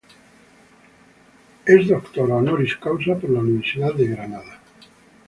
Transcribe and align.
Es 1.73 1.87
doctora 1.87 2.33
"honoris 2.39 2.75
causa" 2.87 3.15
por 3.19 3.29
la 3.29 3.41
Universidad 3.41 3.93
de 3.93 4.07
Granada 4.07 4.59